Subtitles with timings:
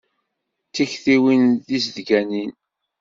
[0.67, 2.51] D tiktiwin tizedganin.